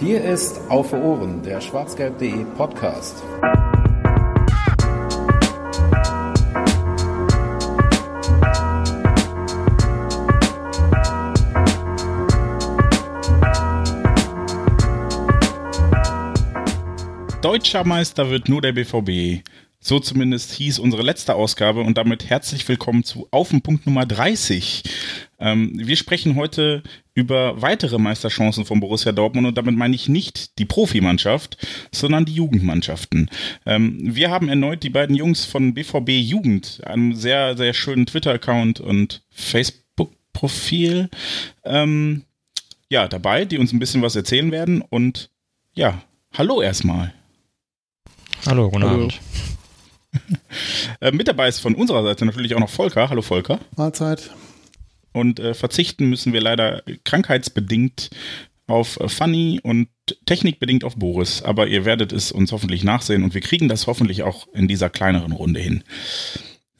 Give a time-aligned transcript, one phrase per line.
[0.00, 3.20] Hier ist Auf Ohren, der schwarzgelb.de Podcast.
[17.42, 19.42] Deutscher Meister wird nur der BVB.
[19.80, 23.52] So zumindest hieß unsere letzte Ausgabe und damit herzlich willkommen zu Auf
[23.84, 24.84] Nummer 30.
[25.40, 26.82] Ähm, wir sprechen heute
[27.14, 31.56] über weitere Meisterchancen von Borussia Dortmund und damit meine ich nicht die Profimannschaft,
[31.92, 33.30] sondern die Jugendmannschaften.
[33.64, 38.80] Ähm, wir haben erneut die beiden Jungs von BVB Jugend, einem sehr, sehr schönen Twitter-Account
[38.80, 41.08] und Facebook-Profil,
[41.64, 42.24] ähm,
[42.90, 45.30] ja, dabei, die uns ein bisschen was erzählen werden und
[45.74, 46.02] ja,
[46.32, 47.12] hallo erstmal.
[48.46, 49.02] Hallo, guten Hallo.
[49.02, 49.20] Abend.
[51.00, 53.10] äh, mit dabei ist von unserer Seite natürlich auch noch Volker.
[53.10, 53.58] Hallo Volker.
[53.76, 54.30] Mahlzeit.
[55.12, 58.10] Und äh, verzichten müssen wir leider krankheitsbedingt
[58.66, 59.88] auf äh, Fanny und
[60.26, 61.42] technikbedingt auf Boris.
[61.42, 64.90] Aber ihr werdet es uns hoffentlich nachsehen und wir kriegen das hoffentlich auch in dieser
[64.90, 65.82] kleineren Runde hin.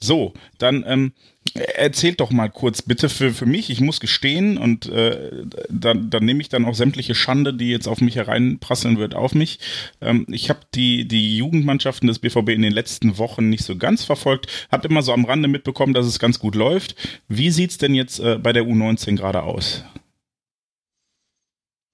[0.01, 1.13] So, dann ähm,
[1.55, 6.25] erzählt doch mal kurz bitte für, für mich, ich muss gestehen und äh, dann, dann
[6.25, 9.59] nehme ich dann auch sämtliche Schande, die jetzt auf mich hereinprasseln wird, auf mich.
[10.01, 14.05] Ähm, ich habe die, die Jugendmannschaften des BVB in den letzten Wochen nicht so ganz
[14.05, 16.95] verfolgt, habe immer so am Rande mitbekommen, dass es ganz gut läuft.
[17.29, 19.85] Wie sieht's denn jetzt äh, bei der U19 gerade aus?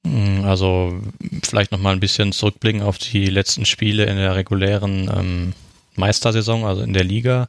[0.06, 1.00] Hm, also
[1.42, 5.52] vielleicht noch mal ein bisschen zurückblicken auf die letzten Spiele in der regulären ähm,
[5.96, 7.48] Meistersaison, also in der Liga.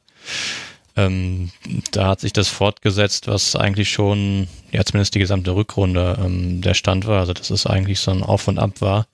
[0.98, 1.52] Ähm,
[1.92, 6.74] da hat sich das fortgesetzt, was eigentlich schon, ja zumindest die gesamte Rückrunde ähm, der
[6.74, 7.20] Stand war.
[7.20, 9.08] Also dass es eigentlich so ein Auf und Ab war,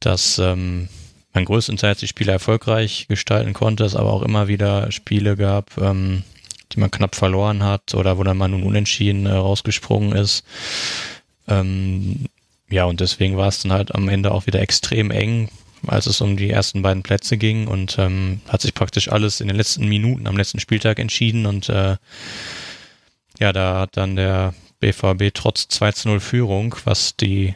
[0.00, 0.88] dass ähm,
[1.32, 6.22] man größtenteils die Spiele erfolgreich gestalten konnte, es aber auch immer wieder Spiele gab, ähm,
[6.72, 10.44] die man knapp verloren hat oder wo dann mal nun unentschieden äh, rausgesprungen ist.
[11.48, 12.26] Ähm,
[12.70, 15.48] ja, und deswegen war es dann halt am Ende auch wieder extrem eng,
[15.88, 19.48] als es um die ersten beiden Plätze ging und ähm, hat sich praktisch alles in
[19.48, 21.96] den letzten Minuten am letzten Spieltag entschieden und äh,
[23.40, 27.54] ja, da hat dann der BVB trotz 2 zu 0 Führung, was die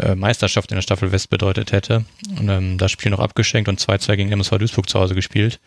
[0.00, 2.04] äh, Meisterschaft in der Staffel West bedeutet hätte,
[2.38, 5.60] und, ähm, das Spiel noch abgeschenkt und 2-2 gegen MSV Duisburg zu Hause gespielt,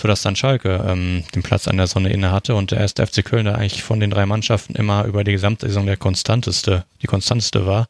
[0.00, 3.24] sodass dann Schalke ähm, den Platz an der Sonne inne hatte und der erste FC
[3.24, 7.06] Köln da eigentlich von den drei Mannschaften immer über die gesamte Saison der konstanteste, die
[7.06, 7.88] konstanteste war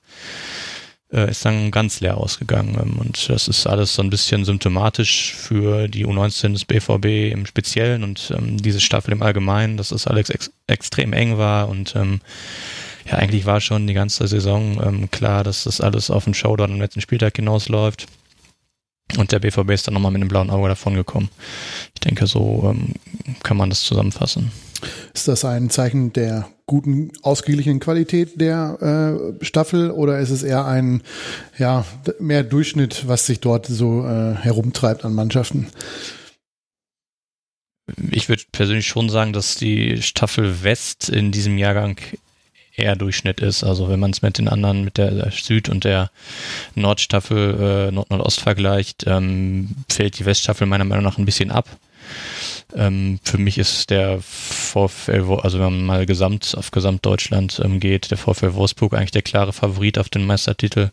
[1.12, 2.78] äh, ist dann ganz leer ausgegangen.
[2.80, 7.46] Ähm, und das ist alles so ein bisschen symptomatisch für die U19 des BVB im
[7.46, 11.96] Speziellen und ähm, diese Staffel im Allgemeinen, dass es alles ex extrem eng war und
[11.96, 12.20] ähm,
[13.06, 16.72] ja, eigentlich war schon die ganze Saison ähm, klar, dass das alles auf den Showdown
[16.72, 18.06] am letzten Spieltag hinausläuft.
[19.16, 21.30] Und der BVB ist dann nochmal mit einem blauen Auge davon gekommen.
[21.94, 22.92] Ich denke, so ähm,
[23.42, 24.52] kann man das zusammenfassen.
[25.14, 30.66] Ist das ein Zeichen der guten, ausgeglichenen Qualität der äh, Staffel oder ist es eher
[30.66, 31.02] ein
[31.58, 31.84] ja,
[32.20, 35.68] mehr Durchschnitt, was sich dort so äh, herumtreibt an Mannschaften?
[38.10, 41.98] Ich würde persönlich schon sagen, dass die Staffel West in diesem Jahrgang
[42.78, 43.64] eher Durchschnitt ist.
[43.64, 46.10] Also wenn man es mit den anderen, mit der Süd- und der
[46.74, 51.66] Nordstaffel, äh, Nord-Nordost vergleicht, ähm, fällt die Weststaffel meiner Meinung nach ein bisschen ab.
[52.74, 58.10] Ähm, für mich ist der VfL, also wenn man mal gesamt auf Gesamtdeutschland ähm, geht,
[58.10, 60.90] der VfL Wolfsburg eigentlich der klare Favorit auf den Meistertitel,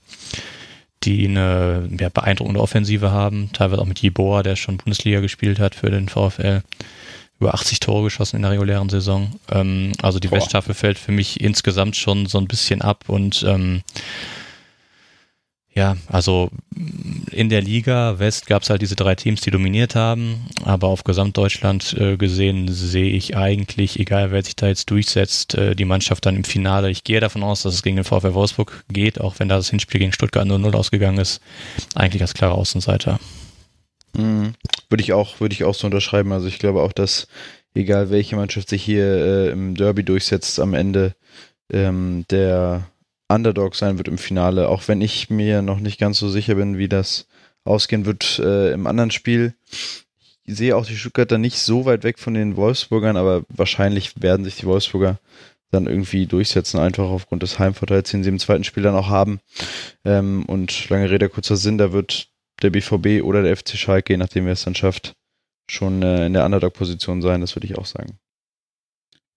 [1.04, 5.76] die eine ja, beeindruckende Offensive haben, teilweise auch mit Jeboa, der schon Bundesliga gespielt hat
[5.76, 6.62] für den VfL
[7.40, 9.34] über 80 Tore geschossen in der regulären Saison.
[9.52, 10.38] Ähm, also die Boah.
[10.38, 13.82] Weststaffel fällt für mich insgesamt schon so ein bisschen ab und ähm,
[15.76, 16.50] ja, also
[17.32, 21.04] in der Liga West gab es halt diese drei Teams, die dominiert haben, aber auf
[21.04, 26.26] Gesamtdeutschland äh, gesehen sehe ich eigentlich, egal wer sich da jetzt durchsetzt, äh, die Mannschaft
[26.26, 26.90] dann im Finale.
[26.90, 29.70] Ich gehe davon aus, dass es gegen den VfL Wolfsburg geht, auch wenn da das
[29.70, 31.42] Hinspiel gegen Stuttgart 0-0 ausgegangen ist,
[31.94, 33.20] eigentlich als klarer Außenseiter.
[34.16, 34.54] Mhm.
[34.90, 36.32] Würde ich auch, würde ich auch so unterschreiben.
[36.32, 37.28] Also ich glaube auch, dass
[37.74, 41.16] egal welche Mannschaft sich hier äh, im Derby durchsetzt, am Ende
[41.70, 42.88] ähm, der
[43.28, 46.78] Underdog sein wird im Finale, auch wenn ich mir noch nicht ganz so sicher bin,
[46.78, 47.28] wie das
[47.64, 49.56] ausgehen wird äh, im anderen Spiel.
[50.44, 54.44] Ich sehe auch die Stuttgarter nicht so weit weg von den Wolfsburgern, aber wahrscheinlich werden
[54.44, 55.20] sich die Wolfsburger
[55.72, 59.40] dann irgendwie durchsetzen, einfach aufgrund des Heimvorteils, den sie im zweiten Spiel dann auch haben.
[60.06, 62.28] Ähm, und lange Rede, kurzer Sinn, da wird
[62.62, 65.16] der BVB oder der FC Schalke, je nachdem wer es dann schafft,
[65.68, 68.20] schon äh, in der Underdog-Position sein, das würde ich auch sagen.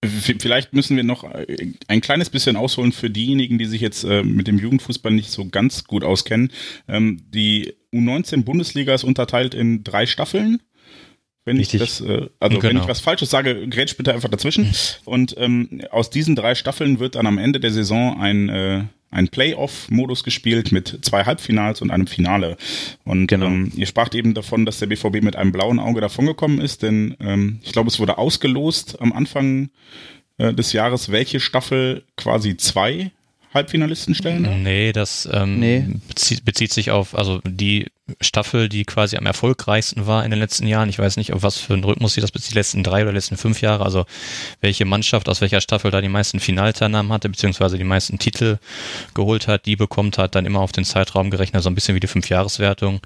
[0.05, 4.23] Vielleicht müssen wir noch äh, ein kleines bisschen ausholen für diejenigen, die sich jetzt äh,
[4.23, 6.53] mit dem Jugendfußball nicht so ganz gut auskennen.
[6.87, 10.63] Ähm, die U19-Bundesliga ist unterteilt in drei Staffeln.
[11.45, 11.83] Wenn Richtig.
[11.83, 12.71] ich das, äh, also genau.
[12.71, 14.73] wenn ich was Falsches sage, grätsch bitte einfach dazwischen.
[15.05, 20.23] Und ähm, aus diesen drei Staffeln wird dann am Ende der Saison ein, einen Playoff-Modus
[20.23, 22.57] gespielt mit zwei Halbfinals und einem Finale.
[23.05, 23.47] Und genau.
[23.47, 27.17] ähm, ihr spracht eben davon, dass der BVB mit einem blauen Auge davongekommen ist, denn
[27.21, 29.71] ähm, ich glaube, es wurde ausgelost am Anfang
[30.37, 33.11] äh, des Jahres, welche Staffel quasi zwei
[33.55, 34.63] Halbfinalisten stellen?
[34.63, 35.85] Nee, das ähm, nee.
[36.09, 37.87] Bezieht, bezieht, sich auf, also die
[38.21, 40.89] Staffel, die quasi am erfolgreichsten war in den letzten Jahren.
[40.89, 43.13] Ich weiß nicht, auf was für einen Rhythmus sie das bezieht, die letzten drei oder
[43.13, 44.07] letzten fünf Jahre, also
[44.61, 48.59] welche Mannschaft aus welcher Staffel da die meisten Finalteilnahmen hatte, beziehungsweise die meisten Titel
[49.15, 52.01] geholt hat, die bekommt hat, dann immer auf den Zeitraum gerechnet, so ein bisschen wie
[52.01, 53.01] die Fünfjahreswertung,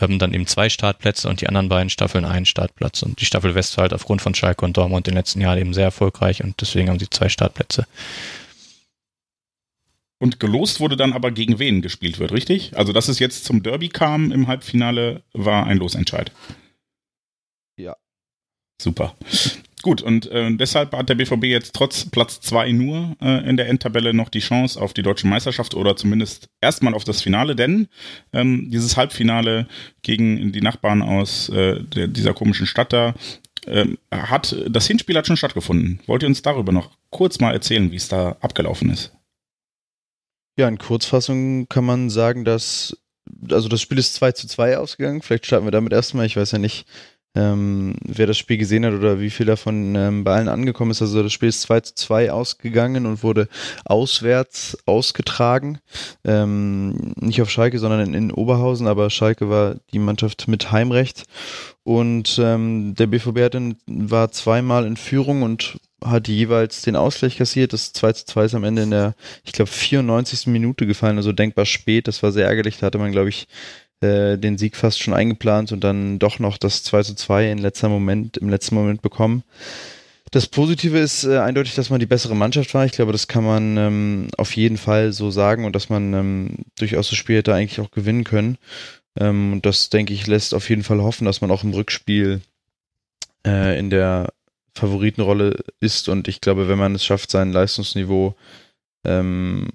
[0.00, 3.02] ähm, dann eben zwei Startplätze und die anderen beiden Staffeln einen Startplatz.
[3.02, 5.58] Und die Staffel West war halt aufgrund von Schalke und Dortmund in den letzten Jahren
[5.58, 7.86] eben sehr erfolgreich und deswegen haben sie zwei Startplätze.
[10.20, 12.76] Und gelost wurde dann aber gegen wen gespielt wird, richtig?
[12.76, 16.32] Also, dass es jetzt zum Derby kam im Halbfinale, war ein Losentscheid.
[17.76, 17.96] Ja.
[18.80, 19.14] Super.
[19.82, 23.68] Gut, und äh, deshalb hat der BVB jetzt trotz Platz 2 nur äh, in der
[23.68, 27.86] Endtabelle noch die Chance auf die deutsche Meisterschaft oder zumindest erstmal auf das Finale, denn
[28.32, 29.68] ähm, dieses Halbfinale
[30.02, 33.14] gegen die Nachbarn aus äh, der, dieser komischen Stadt da
[33.68, 36.00] ähm, hat, das Hinspiel hat schon stattgefunden.
[36.06, 39.12] Wollt ihr uns darüber noch kurz mal erzählen, wie es da abgelaufen ist?
[40.58, 42.98] Ja, in Kurzfassung kann man sagen, dass,
[43.48, 45.22] also das Spiel ist 2 zu 2 ausgegangen.
[45.22, 46.26] Vielleicht starten wir damit erstmal.
[46.26, 46.84] Ich weiß ja nicht,
[47.36, 51.00] ähm, wer das Spiel gesehen hat oder wie viel davon ähm, bei allen angekommen ist.
[51.00, 53.46] Also das Spiel ist 2 zu 2 ausgegangen und wurde
[53.84, 55.78] auswärts ausgetragen.
[56.24, 61.22] Ähm, nicht auf Schalke, sondern in, in, Oberhausen, aber Schalke war die Mannschaft mit Heimrecht.
[61.84, 67.38] Und ähm, der BVB hat dann, war zweimal in Führung und hat jeweils den Ausgleich
[67.38, 67.72] kassiert.
[67.72, 69.14] Das 2 zu 2 ist am Ende in der,
[69.44, 70.46] ich glaube, 94.
[70.46, 72.08] Minute gefallen, also denkbar spät.
[72.08, 72.78] Das war sehr ärgerlich.
[72.78, 73.48] Da hatte man, glaube ich,
[74.00, 77.58] äh, den Sieg fast schon eingeplant und dann doch noch das 2 zu 2 in
[77.58, 79.42] letzter Moment, im letzten Moment bekommen.
[80.30, 82.84] Das Positive ist äh, eindeutig, dass man die bessere Mannschaft war.
[82.84, 86.50] Ich glaube, das kann man ähm, auf jeden Fall so sagen und dass man ähm,
[86.78, 88.58] durchaus das Spiel hätte eigentlich auch gewinnen können.
[89.18, 92.42] Ähm, und das, denke ich, lässt auf jeden Fall hoffen, dass man auch im Rückspiel
[93.46, 94.32] äh, in der
[94.74, 98.36] Favoritenrolle ist und ich glaube, wenn man es schafft, sein Leistungsniveau
[99.04, 99.68] ähm,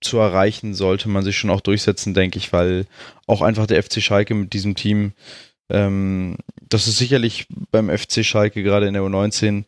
[0.00, 2.86] zu erreichen, sollte man sich schon auch durchsetzen, denke ich, weil
[3.26, 5.12] auch einfach der FC Schalke mit diesem Team,
[5.70, 9.64] ähm, das ist sicherlich beim FC Schalke gerade in der U19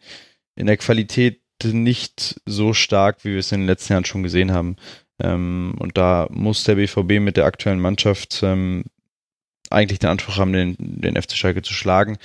[0.56, 4.52] in der Qualität nicht so stark, wie wir es in den letzten Jahren schon gesehen
[4.52, 4.76] haben.
[5.20, 8.84] Ähm, und da muss der BVB mit der aktuellen Mannschaft ähm,
[9.70, 12.18] eigentlich den Anspruch haben, den, den FC Schalke zu schlagen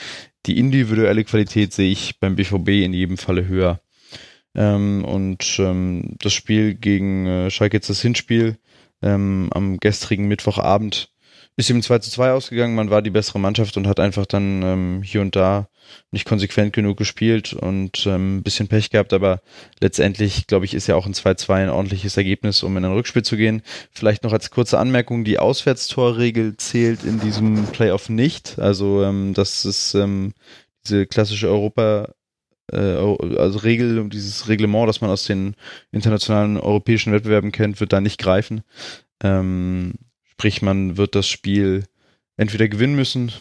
[0.45, 3.79] die individuelle Qualität sehe ich beim BVB in jedem Falle höher.
[4.53, 8.57] Ähm, und ähm, das Spiel gegen äh, Schalke jetzt das Hinspiel
[9.01, 11.09] ähm, am gestrigen Mittwochabend
[11.57, 12.75] ist eben 2 zu 2 ausgegangen.
[12.75, 15.67] Man war die bessere Mannschaft und hat einfach dann ähm, hier und da
[16.11, 19.41] nicht konsequent genug gespielt und ähm, bisschen Pech gehabt, aber
[19.79, 23.23] letztendlich, glaube ich, ist ja auch ein 2-2 ein ordentliches Ergebnis, um in ein Rückspiel
[23.23, 23.61] zu gehen.
[23.91, 28.59] Vielleicht noch als kurze Anmerkung, die Auswärtstorregel zählt in diesem Playoff nicht.
[28.59, 30.33] Also ähm, das ist ähm,
[30.85, 32.09] diese klassische Europa
[32.71, 35.55] äh, also Regel, dieses Reglement, das man aus den
[35.91, 38.63] internationalen europäischen Wettbewerben kennt, wird da nicht greifen.
[39.23, 39.93] Ähm,
[40.37, 41.85] Sprich, man wird das Spiel
[42.37, 43.31] entweder gewinnen müssen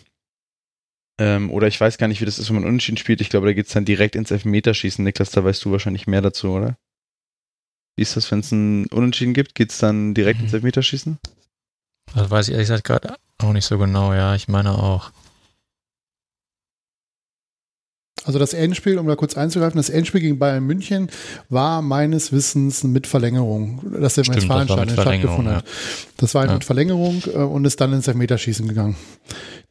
[1.19, 3.21] ähm, oder ich weiß gar nicht, wie das ist, wenn man unentschieden spielt.
[3.21, 5.05] Ich glaube, da geht es dann direkt ins Elfmeterschießen.
[5.05, 6.77] Niklas, da weißt du wahrscheinlich mehr dazu, oder?
[7.97, 9.55] Wie ist das, wenn es ein Unentschieden gibt?
[9.55, 10.47] Geht es dann direkt mhm.
[10.47, 11.19] ins Elfmeterschießen?
[12.15, 14.35] Das weiß ich ehrlich gesagt gerade auch nicht so genau, ja.
[14.35, 15.13] Ich meine auch.
[18.25, 21.11] Also das Endspiel, um da kurz einzugreifen, das Endspiel gegen Bayern München
[21.51, 25.65] war meines Wissens mit Verlängerung, dass der Westfalenstein stattgefunden hat.
[26.17, 26.55] Das war halt ja.
[26.55, 28.97] mit Verlängerung äh, und ist dann ins Elfmeterschießen gegangen.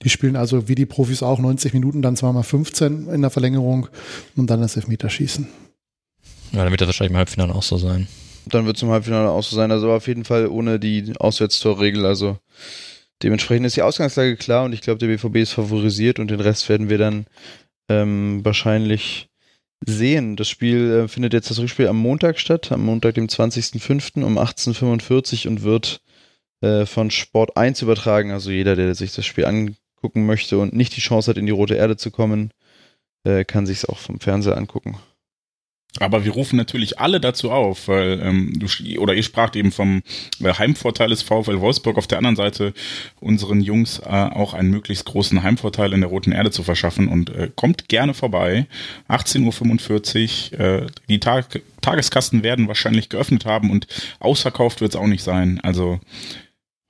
[0.04, 3.88] Die spielen also wie die Profis auch 90 Minuten, dann zweimal 15 in der Verlängerung
[4.36, 5.48] und dann das Elfmeterschießen.
[6.52, 8.08] Ja, dann wird das wahrscheinlich im Halbfinale auch so sein.
[8.46, 12.06] Dann wird es im Halbfinale auch so sein, also auf jeden Fall ohne die Auswärtstorregel,
[12.06, 12.38] also
[13.24, 16.68] dementsprechend ist die Ausgangslage klar und ich glaube, der BVB ist favorisiert und den Rest
[16.70, 17.26] werden wir dann
[18.02, 19.30] ähm, wahrscheinlich
[19.86, 20.36] sehen.
[20.36, 24.24] Das Spiel äh, findet jetzt das Rückspiel am Montag statt, am Montag, dem 20.05.
[24.24, 26.02] um 18.45 Uhr und wird
[26.62, 28.32] äh, von Sport 1 übertragen.
[28.32, 31.52] Also jeder, der sich das Spiel angucken möchte und nicht die Chance hat, in die
[31.52, 32.52] rote Erde zu kommen,
[33.26, 34.98] äh, kann sich es auch vom Fernseher angucken.
[36.00, 40.02] Aber wir rufen natürlich alle dazu auf, weil ähm, du oder ihr spracht eben vom
[40.44, 42.74] äh, Heimvorteil des VfL Wolfsburg auf der anderen Seite
[43.20, 47.30] unseren Jungs äh, auch einen möglichst großen Heimvorteil in der Roten Erde zu verschaffen und
[47.30, 48.66] äh, kommt gerne vorbei.
[49.08, 53.88] 18.45 Uhr, äh, die Tag Tageskasten werden wahrscheinlich geöffnet haben und
[54.20, 55.60] ausverkauft wird es auch nicht sein.
[55.62, 56.00] Also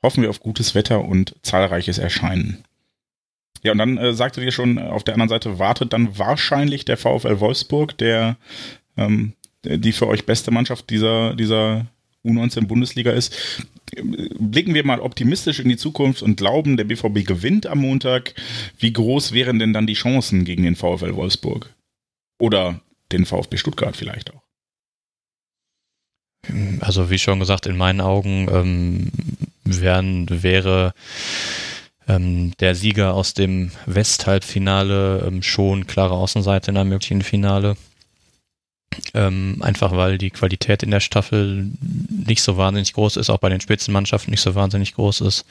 [0.01, 2.63] hoffen wir auf gutes Wetter und zahlreiches Erscheinen.
[3.63, 6.98] Ja, und dann äh, sagtet ihr schon, auf der anderen Seite wartet dann wahrscheinlich der
[6.98, 8.38] VfL Wolfsburg, der
[8.97, 9.33] ähm,
[9.63, 11.85] die für euch beste Mannschaft dieser, dieser
[12.25, 13.65] U19 Bundesliga ist.
[14.39, 18.33] Blicken wir mal optimistisch in die Zukunft und glauben, der BVB gewinnt am Montag.
[18.79, 21.73] Wie groß wären denn dann die Chancen gegen den VfL Wolfsburg?
[22.39, 22.81] Oder
[23.12, 24.41] den VfB Stuttgart vielleicht auch?
[26.81, 29.12] Also wie schon gesagt, in meinen Augen ähm,
[29.63, 30.93] wären, wäre
[32.07, 37.77] ähm, der Sieger aus dem Westhalbfinale ähm, schon klare Außenseite in einem möglichen Finale.
[39.13, 41.69] Ähm, einfach weil die Qualität in der Staffel
[42.09, 45.45] nicht so wahnsinnig groß ist, auch bei den Spitzenmannschaften nicht so wahnsinnig groß ist.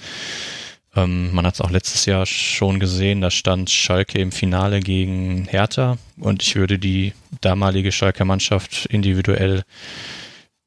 [0.94, 5.46] Ähm, man hat es auch letztes Jahr schon gesehen, da stand Schalke im Finale gegen
[5.46, 9.62] Hertha und ich würde die damalige Schalker Mannschaft individuell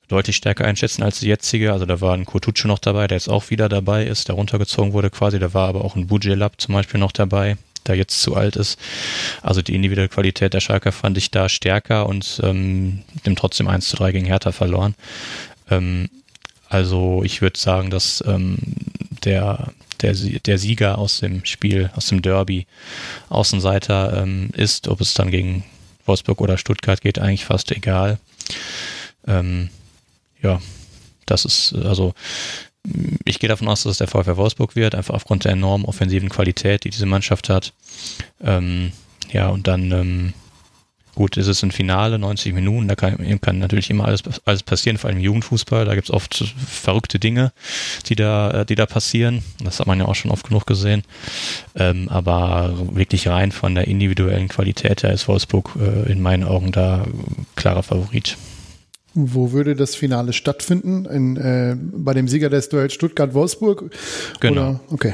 [0.08, 1.74] deutlich stärker einschätzen als die jetzige.
[1.74, 4.94] Also da war ein Kotucu noch dabei, der jetzt auch wieder dabei ist, der runtergezogen
[4.94, 5.39] wurde quasi.
[5.39, 8.80] Da war aber auch ein Bujelab zum Beispiel noch dabei, der jetzt zu alt ist.
[9.42, 13.88] Also die individuelle Qualität der Schalker fand ich da stärker und ähm, dem trotzdem 1
[13.88, 14.96] zu 3 gegen Hertha verloren.
[15.70, 16.10] Ähm,
[16.68, 18.58] also ich würde sagen, dass ähm,
[19.24, 22.68] der, der, der Sieger aus dem Spiel, aus dem Derby
[23.30, 25.63] Außenseiter ähm, ist, ob es dann gegen
[26.06, 28.20] Wolfsburg oder Stuttgart geht, eigentlich fast egal.
[29.27, 29.70] Ähm,
[30.42, 30.62] ja,
[31.25, 32.13] das ist, also
[33.24, 36.30] ich gehe davon aus, dass es der VfL Wolfsburg wird, einfach aufgrund der enormen offensiven
[36.30, 37.74] Qualität, die diese Mannschaft hat.
[38.44, 38.92] Ähm,
[39.32, 40.34] ja, und dann, ähm,
[41.15, 44.98] gut, ist es ein Finale, 90 Minuten, da kann, kann natürlich immer alles, alles passieren,
[44.98, 47.54] vor allem im Jugendfußball, da gibt es oft verrückte Dinge,
[48.08, 49.44] die da, äh, die da passieren.
[49.63, 51.04] Das hat man ja auch schon oft genug gesehen.
[51.75, 56.72] Ähm, aber wirklich rein von der individuellen Qualität her ist Wolfsburg äh, in meinen Augen
[56.72, 57.06] da
[57.56, 58.38] klarer Favorit.
[59.16, 61.06] Wo würde das Finale stattfinden?
[61.06, 63.90] In, äh, bei dem Sieger des Duells Stuttgart-Wolfsburg?
[64.42, 64.62] Genau.
[64.62, 64.80] Oder?
[64.92, 65.14] Okay.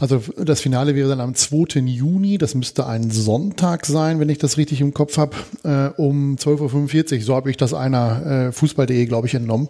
[0.00, 1.80] Also das Finale wäre dann am 2.
[1.80, 6.36] Juni, das müsste ein Sonntag sein, wenn ich das richtig im Kopf habe, äh, um
[6.36, 7.22] 12.45 Uhr.
[7.22, 9.68] So habe ich das einer äh, Fußball.de, glaube ich, entnommen.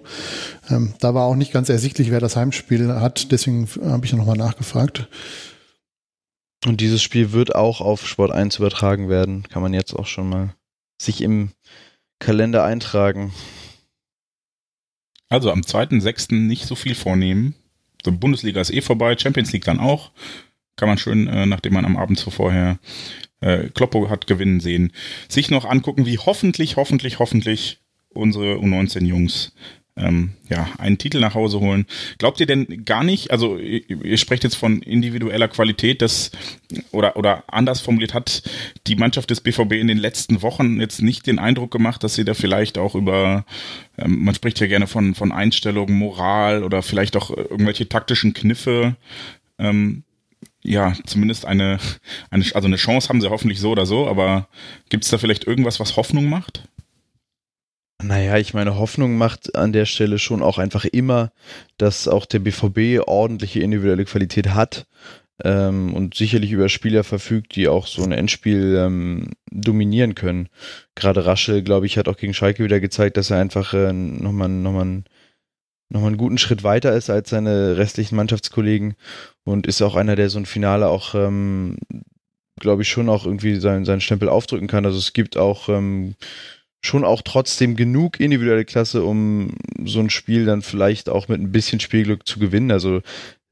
[0.68, 4.36] Ähm, da war auch nicht ganz ersichtlich, wer das Heimspiel hat, deswegen habe ich nochmal
[4.36, 5.08] nachgefragt.
[6.66, 10.28] Und dieses Spiel wird auch auf Sport 1 übertragen werden, kann man jetzt auch schon
[10.28, 10.54] mal
[11.00, 11.52] sich im
[12.18, 13.32] Kalender eintragen.
[15.28, 16.34] Also am 2.6.
[16.34, 17.54] nicht so viel vornehmen.
[18.06, 20.10] Die Bundesliga ist eh vorbei, Champions League dann auch.
[20.76, 22.78] Kann man schön, äh, nachdem man am Abend zuvor
[23.40, 24.92] äh, Kloppo hat gewinnen sehen,
[25.28, 29.52] sich noch angucken, wie hoffentlich, hoffentlich, hoffentlich unsere U19-Jungs
[29.98, 31.86] ähm, ja, einen Titel nach Hause holen.
[32.18, 36.30] Glaubt ihr denn gar nicht, also ihr, ihr sprecht jetzt von individueller Qualität, dass,
[36.92, 38.42] oder, oder anders formuliert, hat
[38.86, 42.24] die Mannschaft des BVB in den letzten Wochen jetzt nicht den Eindruck gemacht, dass sie
[42.24, 43.44] da vielleicht auch über,
[43.98, 48.96] ähm, man spricht ja gerne von, von Einstellungen, Moral oder vielleicht auch irgendwelche taktischen Kniffe,
[49.58, 50.04] ähm,
[50.62, 51.78] ja, zumindest eine,
[52.30, 54.48] eine, also eine Chance haben sie hoffentlich so oder so, aber
[54.88, 56.64] gibt es da vielleicht irgendwas, was Hoffnung macht?
[58.00, 61.32] Naja, ich meine, Hoffnung macht an der Stelle schon auch einfach immer,
[61.78, 64.86] dass auch der BVB ordentliche individuelle Qualität hat
[65.42, 70.48] ähm, und sicherlich über Spieler verfügt, die auch so ein Endspiel ähm, dominieren können.
[70.94, 74.48] Gerade Raschel, glaube ich, hat auch gegen Schalke wieder gezeigt, dass er einfach äh, nochmal
[74.48, 75.02] noch mal,
[75.88, 78.94] noch mal einen guten Schritt weiter ist als seine restlichen Mannschaftskollegen
[79.44, 81.78] und ist auch einer, der so ein Finale auch, ähm,
[82.60, 84.86] glaube ich, schon auch irgendwie seinen, seinen Stempel aufdrücken kann.
[84.86, 86.14] Also es gibt auch ähm,
[86.84, 91.52] schon auch trotzdem genug individuelle Klasse, um so ein Spiel dann vielleicht auch mit ein
[91.52, 92.70] bisschen Spielglück zu gewinnen.
[92.70, 93.02] Also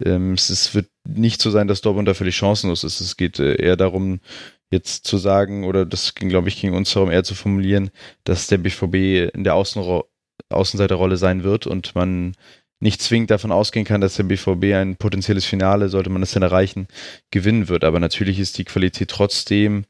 [0.05, 3.01] ähm, es, es, wird nicht so sein, dass Dortmund da völlig chancenlos ist.
[3.01, 4.21] Es geht äh, eher darum,
[4.71, 7.91] jetzt zu sagen, oder das ging, glaube ich, ging uns darum, eher zu formulieren,
[8.25, 10.09] dass der BVB in der Außenro
[10.51, 12.35] Außenseiterrolle sein wird und man
[12.79, 16.43] nicht zwingend davon ausgehen kann, dass der BVB ein potenzielles Finale, sollte man es denn
[16.43, 16.89] erreichen,
[17.31, 17.85] gewinnen wird.
[17.85, 19.87] Aber natürlich ist die Qualität trotzdem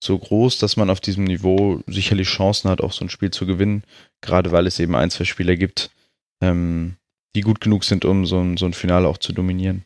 [0.00, 3.46] so groß, dass man auf diesem Niveau sicherlich Chancen hat, auch so ein Spiel zu
[3.46, 3.82] gewinnen,
[4.20, 5.90] gerade weil es eben ein, zwei Spieler gibt,
[6.40, 6.96] ähm,
[7.34, 9.84] die gut genug sind, um so ein, so ein Finale auch zu dominieren.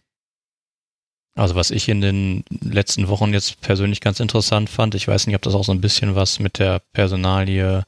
[1.34, 5.36] Also was ich in den letzten Wochen jetzt persönlich ganz interessant fand, ich weiß nicht,
[5.36, 7.84] ob das auch so ein bisschen was mit der Personalie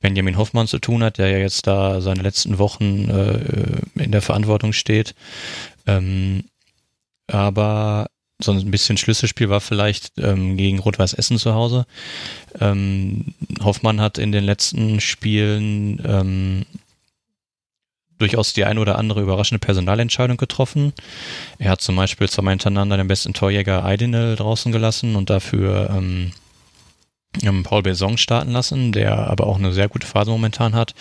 [0.00, 4.22] Benjamin Hoffmann zu tun hat, der ja jetzt da seine letzten Wochen äh, in der
[4.22, 5.14] Verantwortung steht.
[5.86, 6.44] Ähm,
[7.26, 8.08] aber
[8.42, 11.86] so ein bisschen Schlüsselspiel war vielleicht ähm, gegen Rot-Weiß Essen zu Hause.
[12.60, 16.66] Ähm, Hoffmann hat in den letzten Spielen ähm,
[18.22, 20.92] durchaus die ein oder andere überraschende Personalentscheidung getroffen.
[21.58, 26.32] Er hat zum Beispiel zweimal hintereinander den besten Torjäger Eidinel draußen gelassen und dafür ähm,
[27.42, 30.94] ähm Paul Besong starten lassen, der aber auch eine sehr gute Phase momentan hat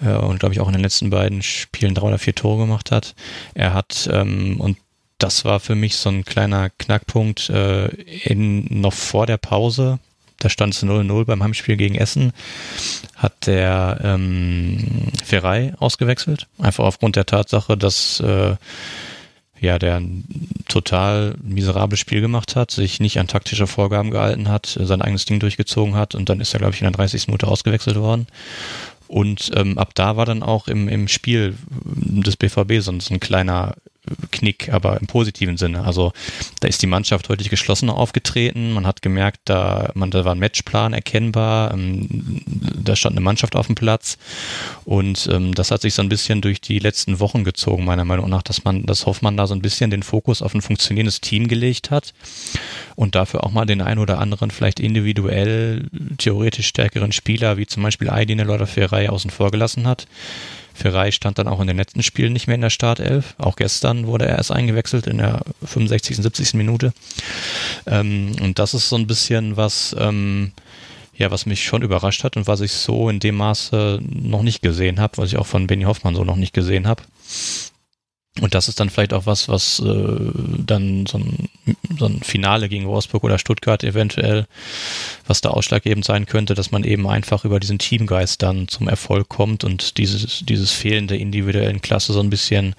[0.00, 2.90] äh, und glaube ich auch in den letzten beiden Spielen drei oder vier Tore gemacht
[2.90, 3.14] hat.
[3.54, 4.78] Er hat ähm, und
[5.22, 9.98] das war für mich so ein kleiner Knackpunkt äh, in, noch vor der Pause.
[10.38, 12.32] da stand es 0-0 beim Heimspiel gegen Essen,
[13.14, 16.48] hat der ähm, Ferrei ausgewechselt.
[16.58, 18.56] Einfach aufgrund der Tatsache, dass äh,
[19.60, 20.24] ja, der ein
[20.66, 25.38] total miserables Spiel gemacht hat, sich nicht an taktische Vorgaben gehalten hat, sein eigenes Ding
[25.38, 27.28] durchgezogen hat und dann ist er, glaube ich, in der 30.
[27.28, 28.26] Minute ausgewechselt worden.
[29.06, 33.76] Und ähm, ab da war dann auch im, im Spiel des BVB so ein kleiner
[34.30, 35.84] Knick, aber im positiven Sinne.
[35.84, 36.12] Also
[36.60, 38.72] da ist die Mannschaft deutlich geschlossener aufgetreten.
[38.72, 41.72] Man hat gemerkt, da, man, da war ein Matchplan erkennbar.
[41.72, 44.18] Ähm, da stand eine Mannschaft auf dem Platz.
[44.84, 48.28] Und ähm, das hat sich so ein bisschen durch die letzten Wochen gezogen, meiner Meinung
[48.28, 51.48] nach, dass man, dass Hoffmann da so ein bisschen den Fokus auf ein funktionierendes Team
[51.48, 52.14] gelegt hat
[52.96, 55.88] und dafür auch mal den ein oder anderen vielleicht individuell
[56.18, 60.06] theoretisch stärkeren Spieler, wie zum Beispiel Aydin oder Ferrei außen vor gelassen hat.
[60.74, 63.34] Ferrei stand dann auch in den letzten Spielen nicht mehr in der Startelf.
[63.38, 66.54] Auch gestern wurde er erst eingewechselt in der 65., 70.
[66.54, 66.92] Minute.
[67.86, 70.52] Ähm, und das ist so ein bisschen was, ähm,
[71.14, 74.62] ja, was mich schon überrascht hat und was ich so in dem Maße noch nicht
[74.62, 77.02] gesehen habe, was ich auch von Benny Hoffmann so noch nicht gesehen habe.
[78.40, 80.30] Und das ist dann vielleicht auch was, was äh,
[80.64, 81.50] dann so ein,
[81.98, 84.46] so ein Finale gegen Wolfsburg oder Stuttgart eventuell,
[85.26, 89.28] was da ausschlaggebend sein könnte, dass man eben einfach über diesen Teamgeist dann zum Erfolg
[89.28, 92.74] kommt und dieses, dieses fehlende individuellen Klasse so ein bisschen,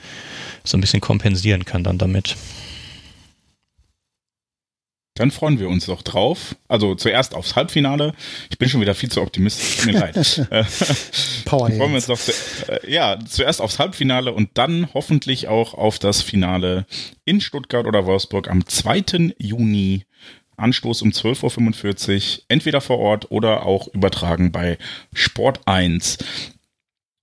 [0.63, 2.35] so ein bisschen kompensieren kann dann damit.
[5.15, 6.55] Dann freuen wir uns doch drauf.
[6.67, 8.13] Also zuerst aufs Halbfinale.
[8.49, 9.77] Ich bin schon wieder viel zu optimistisch.
[9.77, 10.13] Tut mir leid.
[10.49, 10.65] Äh,
[11.45, 12.31] Power freuen wir uns doch zu,
[12.67, 16.85] äh, ja, zuerst aufs Halbfinale und dann hoffentlich auch auf das Finale
[17.25, 19.33] in Stuttgart oder Wolfsburg am 2.
[19.37, 20.05] Juni.
[20.55, 24.77] Anstoß um 12.45 Uhr, entweder vor Ort oder auch übertragen bei
[25.13, 26.19] Sport 1.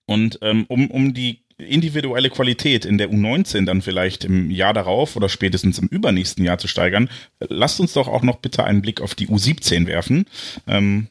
[0.07, 5.17] Und ähm, um, um die individuelle Qualität in der U19 dann vielleicht im Jahr darauf
[5.17, 7.09] oder spätestens im übernächsten Jahr zu steigern,
[7.41, 10.27] lasst uns doch auch noch bitte einen Blick auf die U17 werfen.
[10.67, 11.09] Ähm,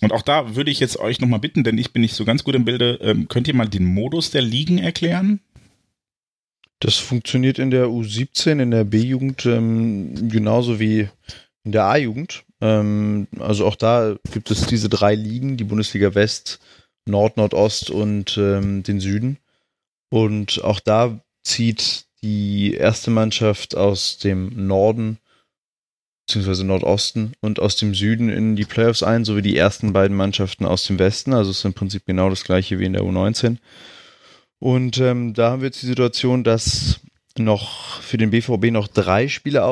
[0.00, 2.44] und auch da würde ich jetzt euch nochmal bitten, denn ich bin nicht so ganz
[2.44, 5.40] gut im Bilde, ähm, könnt ihr mal den Modus der Ligen erklären?
[6.80, 11.08] Das funktioniert in der U17, in der B-Jugend ähm, genauso wie
[11.64, 12.44] in der A-Jugend.
[12.60, 16.60] Ähm, also auch da gibt es diese drei Ligen, die Bundesliga West,
[17.06, 19.38] Nord, Nordost und ähm, den Süden.
[20.14, 25.18] Und auch da zieht die erste Mannschaft aus dem Norden
[26.24, 30.66] beziehungsweise Nordosten und aus dem Süden in die Playoffs ein, sowie die ersten beiden Mannschaften
[30.66, 31.34] aus dem Westen.
[31.34, 33.56] Also es ist im Prinzip genau das gleiche wie in der U19.
[34.60, 37.00] Und ähm, da haben wir jetzt die Situation, dass
[37.36, 39.64] noch für den BVB noch drei Spiele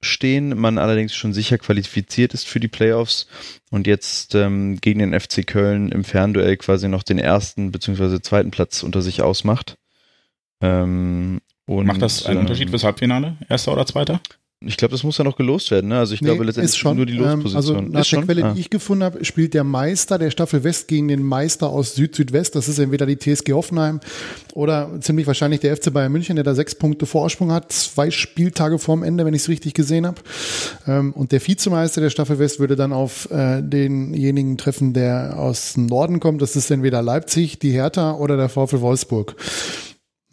[0.00, 3.26] ausstehen, man allerdings schon sicher qualifiziert ist für die Playoffs
[3.70, 8.20] und jetzt ähm, gegen den FC Köln im Fernduell quasi noch den ersten bzw.
[8.20, 9.76] zweiten Platz unter sich ausmacht.
[10.62, 13.36] Ähm, und, Macht das einen ähm, Unterschied fürs Halbfinale?
[13.48, 14.20] Erster oder zweiter?
[14.62, 15.88] Ich glaube, das muss ja noch gelost werden.
[15.88, 15.98] Ne?
[15.98, 17.56] Also ich nee, glaube letztendlich ist schon, nur die Losposition.
[17.56, 18.26] Also nach ist der schon?
[18.26, 18.52] Quelle, ah.
[18.52, 22.56] die ich gefunden habe, spielt der Meister der Staffel West gegen den Meister aus Süd-Südwest.
[22.56, 24.00] Das ist entweder die TSG Hoffenheim
[24.52, 27.72] oder ziemlich wahrscheinlich der FC Bayern München, der da sechs Punkte Vorsprung hat.
[27.72, 30.20] Zwei Spieltage vorm Ende, wenn ich es richtig gesehen habe.
[30.86, 35.72] Ähm, und der Vizemeister der Staffel West würde dann auf äh, denjenigen treffen, der aus
[35.72, 36.42] dem Norden kommt.
[36.42, 39.36] Das ist entweder Leipzig, die Hertha oder der VfL Wolfsburg.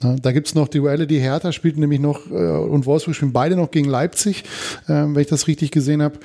[0.04, 3.34] Ja, da gibt's noch die Duelle, die Hertha spielt nämlich noch äh, und Wolfsburg spielen
[3.34, 4.44] beide noch gegen Leipzig,
[4.88, 6.20] äh, wenn ich das richtig gesehen habe.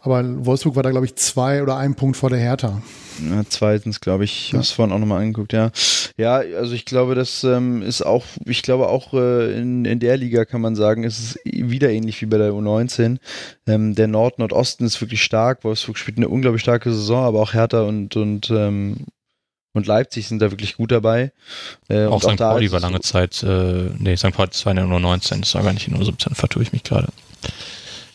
[0.00, 2.80] Aber Wolfsburg war da, glaube ich, zwei oder ein Punkt vor der Hertha.
[3.28, 5.72] Ja, zweitens, glaube ich, ich habe es vorhin auch nochmal angeguckt, ja.
[6.16, 10.16] Ja, also ich glaube, das ähm, ist auch, ich glaube auch äh, in, in der
[10.16, 13.18] Liga kann man sagen, ist es wieder ähnlich wie bei der U19.
[13.66, 17.82] Ähm, der Nord-Nordosten ist wirklich stark, Wolfsburg spielt eine unglaublich starke Saison, aber auch Hertha
[17.82, 19.06] und, und ähm,
[19.76, 21.32] und Leipzig sind da wirklich gut dabei.
[21.88, 22.36] Äh, auch St.
[22.36, 24.32] Pauli war lange Zeit, äh, nee, St.
[24.32, 26.72] Pauli war in der nur 19, das war gar nicht in nur 17, vertue ich
[26.72, 27.08] mich gerade.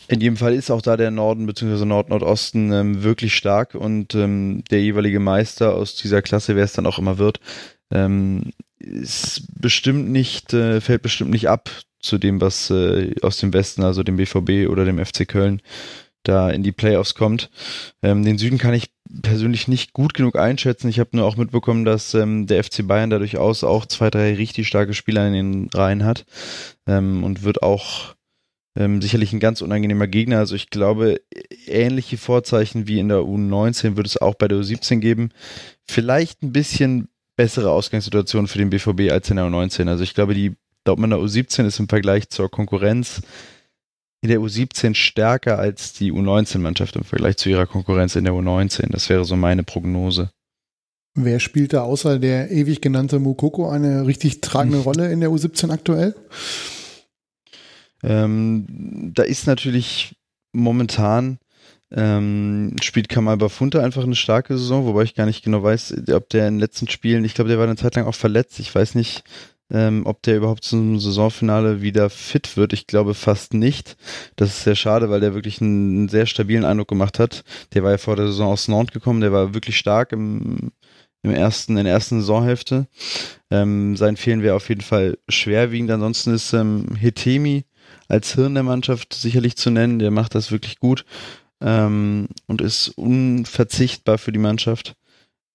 [0.08, 1.84] In jedem Fall ist auch da der Norden bzw.
[1.84, 6.86] Nord-Nordosten ähm, wirklich stark und ähm, der jeweilige Meister aus dieser Klasse, wer es dann
[6.86, 7.40] auch immer wird,
[7.92, 11.70] ähm, ist bestimmt nicht, äh, fällt bestimmt nicht ab
[12.00, 15.62] zu dem, was äh, aus dem Westen, also dem BVB oder dem FC Köln,
[16.22, 17.50] da in die Playoffs kommt.
[18.02, 18.90] Ähm, den Süden kann ich
[19.22, 20.88] persönlich nicht gut genug einschätzen.
[20.88, 24.34] Ich habe nur auch mitbekommen, dass ähm, der FC Bayern da durchaus auch zwei, drei
[24.34, 26.24] richtig starke Spieler in den Reihen hat
[26.86, 28.14] ähm, und wird auch
[28.76, 30.38] ähm, sicherlich ein ganz unangenehmer Gegner.
[30.38, 31.20] Also ich glaube,
[31.66, 35.30] ähnliche Vorzeichen wie in der U19 wird es auch bei der U17 geben.
[35.86, 39.88] Vielleicht ein bisschen bessere Ausgangssituation für den BVB als in der U19.
[39.88, 43.22] Also ich glaube, die Dortmunder U17 ist im Vergleich zur Konkurrenz
[44.22, 48.90] in der U17 stärker als die U19-Mannschaft im Vergleich zu ihrer Konkurrenz in der U19.
[48.90, 50.30] Das wäre so meine Prognose.
[51.14, 54.78] Wer spielt da außer der ewig genannte Mukoko eine richtig tragende.
[54.78, 56.14] Rolle in der U17 aktuell?
[58.02, 60.16] Ähm, da ist natürlich
[60.52, 61.38] momentan
[61.94, 66.30] Ähm, spielt Kamal Bafunta einfach eine starke Saison, wobei ich gar nicht genau weiß, ob
[66.30, 68.58] der in den letzten Spielen, ich glaube, der war eine Zeit lang auch verletzt.
[68.60, 69.24] Ich weiß nicht,
[69.72, 72.74] ähm, ob der überhaupt zum Saisonfinale wieder fit wird.
[72.74, 73.96] Ich glaube fast nicht.
[74.36, 77.42] Das ist sehr schade, weil der wirklich einen, sehr stabilen Eindruck gemacht hat.
[77.72, 80.72] Der war ja vor der Saison aus Nantes gekommen, der war wirklich stark im,
[81.22, 82.86] im ersten, in der ersten Saisonhälfte.
[83.50, 85.90] Ähm, sein Fehlen wäre auf jeden Fall schwerwiegend.
[85.90, 87.64] Ansonsten ist ähm, Hetemi
[88.08, 89.98] als Hirn der Mannschaft sicherlich zu nennen.
[89.98, 91.06] Der macht das wirklich gut
[91.62, 94.96] ähm, und ist unverzichtbar für die Mannschaft.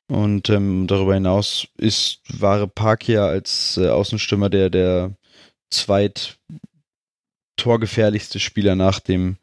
[0.08, 5.12] Und ähm, darüber hinaus ist Ware Parkia als äh, Außenstürmer der, der
[5.70, 6.38] zweit
[7.58, 9.38] torgefährlichste Spieler nach dem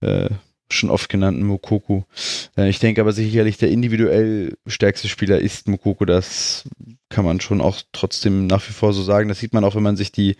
[0.00, 0.30] äh,
[0.70, 2.06] schon oft genannten Mokoko.
[2.56, 6.04] Äh, ich denke aber sicherlich der individuell stärkste Spieler ist Mokoko.
[6.06, 6.68] Das
[7.10, 9.28] kann man schon auch trotzdem nach wie vor so sagen.
[9.28, 10.36] Das sieht man auch, wenn man sich die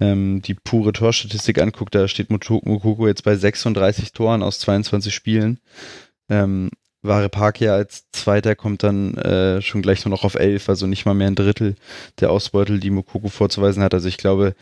[0.00, 5.60] ähm, die pure Torstatistik anguckt, da steht Mukoko jetzt bei 36 Toren aus 22 Spielen.
[6.28, 6.70] Ähm,
[7.02, 11.06] Ware Parkia als Zweiter kommt dann äh, schon gleich nur noch auf 11, also nicht
[11.06, 11.76] mal mehr ein Drittel
[12.20, 13.94] der Ausbeutel, die Mukoko vorzuweisen hat.
[13.94, 14.54] Also ich glaube,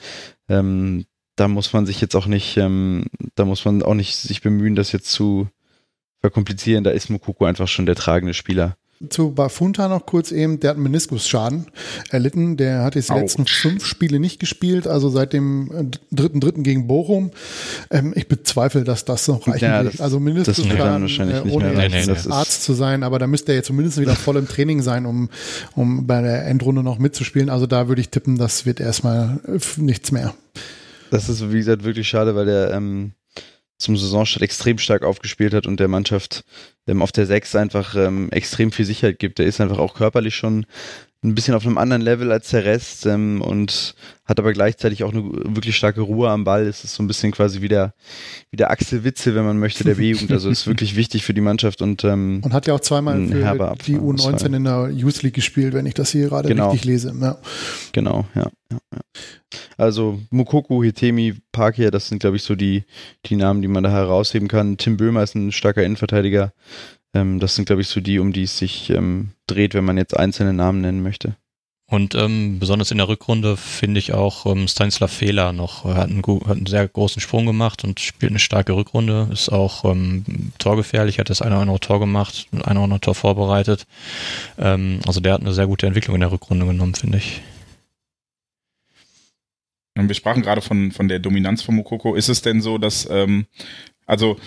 [0.48, 1.05] ähm,
[1.37, 4.77] da muss man sich jetzt auch nicht, ähm, da muss man auch nicht sich bemühen,
[4.77, 5.48] das jetzt zu
[6.20, 6.85] verkomplizieren.
[6.85, 8.77] Da ist Mukoko einfach schon der tragende Spieler.
[9.11, 11.66] Zu Bafunta noch kurz eben, der hat einen Meniskusschaden
[12.11, 12.56] erlitten.
[12.56, 16.62] Der hat jetzt die letzten fünf Spiele nicht gespielt, also seit dem äh, dritten dritten
[16.64, 17.30] gegen Bochum.
[17.90, 19.94] Ähm, ich bezweifle, dass das noch reichen Ja, wird.
[19.94, 22.30] das- Also Meniskusschaden, wahrscheinlich äh, nicht ohne Nee, nee, nee.
[22.32, 25.28] Arzt zu sein, aber da müsste er jetzt zumindest wieder voll im Training sein, um,
[25.76, 27.50] um bei der Endrunde noch mitzuspielen.
[27.50, 30.34] Also da würde ich tippen, das wird erstmal äh, nichts mehr.
[31.12, 33.12] Das ist, wie gesagt, wirklich schade, weil der ähm,
[33.78, 36.44] zum Saisonstart extrem stark aufgespielt hat und der Mannschaft
[36.86, 39.38] ähm, auf der 6 einfach ähm, extrem viel Sicherheit gibt.
[39.38, 40.66] Der ist einfach auch körperlich schon
[41.24, 45.12] ein bisschen auf einem anderen Level als der Rest ähm, und hat aber gleichzeitig auch
[45.12, 46.66] eine wirklich starke Ruhe am Ball.
[46.66, 47.92] Es ist so ein bisschen quasi wie der,
[48.50, 50.31] wie der Axel Witze, wenn man möchte, der B-Jugend.
[50.31, 53.35] Also ist wirklich wichtig für die Mannschaft und ähm, Und hat ja auch zweimal für
[53.35, 54.54] die Abfall, U19 Ausfall.
[54.54, 56.70] in der Youth League gespielt, wenn ich das hier gerade Genau.
[56.70, 57.12] richtig lese.
[57.20, 57.38] Ja.
[57.92, 58.48] Genau, ja.
[58.70, 59.00] ja, ja.
[59.76, 62.85] Also Mukoku, Hitemi, Parkia, das sind, glaube ich, so die,
[63.26, 64.76] die Namen, die man da herausheben kann.
[64.76, 66.52] Tim Böhmer ist ein starker Innenverteidiger.
[67.14, 69.96] Ähm, das sind, glaube ich, so die, um die es sich ähm, dreht, wenn man
[69.96, 71.36] jetzt einzelne Namen nennen möchte.
[71.90, 76.10] Und ähm, besonders in der Rückrunde finde ich auch ähm, Stanislav Fehler noch, er hat
[76.10, 80.52] einen, hat einen sehr großen Sprung gemacht und spielt eine starke Rückrunde, ist auch ähm,
[80.58, 83.86] torgefährlich, hat das eine oder andere Tor gemacht, ein oder andere Tor vorbereitet.
[84.58, 87.40] Ähm, also der hat eine sehr gute Entwicklung in der Rückrunde genommen, finde ich.
[89.94, 92.14] Wir sprachen gerade von, von der Dominanz von Mokoko.
[92.14, 93.46] Ist es denn so, dass, ähm,
[94.08, 94.38] also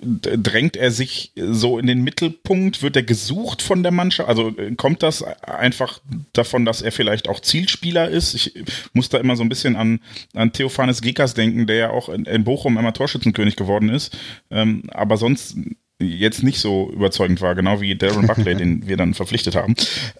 [0.00, 2.82] drängt er sich so in den Mittelpunkt?
[2.82, 4.28] Wird er gesucht von der Mannschaft?
[4.28, 6.00] Also kommt das einfach
[6.32, 8.34] davon, dass er vielleicht auch Zielspieler ist?
[8.34, 8.54] Ich
[8.92, 10.00] muss da immer so ein bisschen an,
[10.34, 14.16] an Theophanes Gekas denken, der ja auch in, in Bochum immer Torschützenkönig geworden ist,
[14.52, 15.56] ähm, aber sonst
[16.00, 19.74] jetzt nicht so überzeugend war, genau wie Darren Buckley, den wir dann verpflichtet haben.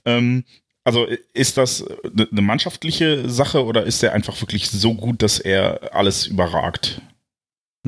[0.04, 0.42] Ähm,
[0.82, 5.94] also ist das eine mannschaftliche Sache oder ist er einfach wirklich so gut, dass er
[5.94, 7.00] alles überragt?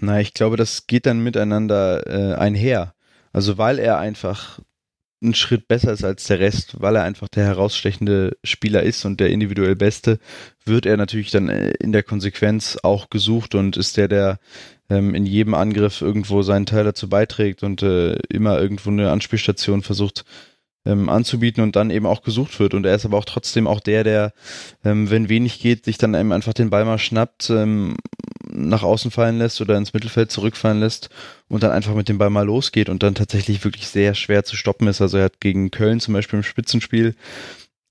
[0.03, 2.95] Na, ich glaube, das geht dann miteinander äh, einher.
[3.33, 4.59] Also weil er einfach
[5.23, 9.21] einen Schritt besser ist als der Rest, weil er einfach der herausstechende Spieler ist und
[9.21, 10.19] der individuell Beste,
[10.65, 14.39] wird er natürlich dann äh, in der Konsequenz auch gesucht und ist der, der
[14.89, 19.83] ähm, in jedem Angriff irgendwo seinen Teil dazu beiträgt und äh, immer irgendwo eine Anspielstation
[19.83, 20.25] versucht
[20.87, 22.73] ähm, anzubieten und dann eben auch gesucht wird.
[22.73, 24.33] Und er ist aber auch trotzdem auch der, der,
[24.83, 27.97] ähm, wenn wenig geht, sich dann eben einfach den Ball mal schnappt, ähm,
[28.53, 31.11] nach außen fallen lässt oder ins Mittelfeld zurückfallen lässt
[31.49, 34.57] und dann einfach mit dem Ball mal losgeht und dann tatsächlich wirklich sehr schwer zu
[34.57, 35.01] stoppen ist.
[35.01, 37.15] Also er hat gegen Köln zum Beispiel im Spitzenspiel,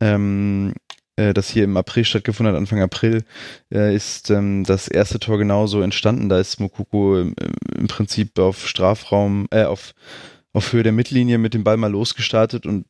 [0.02, 0.74] ähm,
[1.15, 3.24] äh, das hier im April stattgefunden hat, Anfang April,
[3.74, 6.30] äh, ist ähm, das erste Tor genauso entstanden.
[6.30, 7.36] Da ist Mokoko im,
[7.78, 9.93] im Prinzip auf Strafraum, äh, auf
[10.54, 12.86] auf Höhe der Mittellinie mit dem Ball mal losgestartet und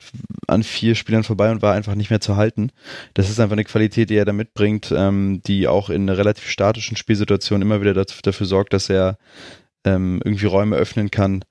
[0.48, 2.72] an vier Spielern vorbei und war einfach nicht mehr zu halten.
[3.14, 6.50] Das ist einfach eine Qualität, die er da mitbringt, ähm, die auch in einer relativ
[6.50, 9.18] statischen Spielsituation immer wieder dazu, dafür sorgt, dass er
[9.86, 11.44] ähm, irgendwie Räume öffnen kann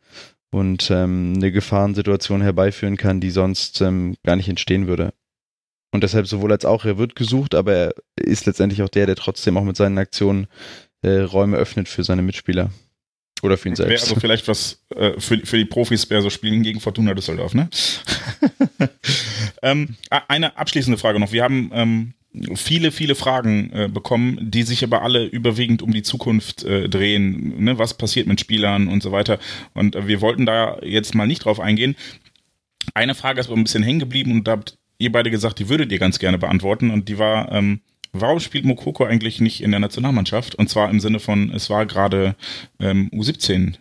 [0.51, 5.12] und ähm, eine Gefahrensituation herbeiführen kann, die sonst ähm, gar nicht entstehen würde.
[5.90, 9.16] Und deshalb sowohl als auch, er wird gesucht, aber er ist letztendlich auch der, der
[9.16, 10.47] trotzdem auch mit seinen Aktionen
[11.03, 12.71] äh, Räume öffnet für seine Mitspieler.
[13.42, 14.09] Oder für ihn Wäre selbst.
[14.09, 17.68] also vielleicht was äh, für, für die Profis wäre so spielen gegen Fortuna Düsseldorf, ne?
[19.62, 19.96] ähm,
[20.29, 21.33] eine abschließende Frage noch.
[21.33, 22.14] Wir haben ähm,
[22.55, 27.62] viele, viele Fragen äh, bekommen, die sich aber alle überwiegend um die Zukunft äh, drehen.
[27.62, 27.79] Ne?
[27.79, 29.38] Was passiert mit Spielern und so weiter.
[29.74, 31.96] Und äh, wir wollten da jetzt mal nicht drauf eingehen.
[32.94, 35.68] Eine Frage ist aber ein bisschen hängen geblieben und da habt ihr beide gesagt, die
[35.68, 36.90] würdet ihr ganz gerne beantworten.
[36.90, 37.81] Und die war, ähm,
[38.12, 40.55] warum spielt Mokoko eigentlich nicht in der Nationalmannschaft?
[40.55, 42.37] Und zwar im Sinne von, es war gerade
[42.81, 43.75] ähm, U17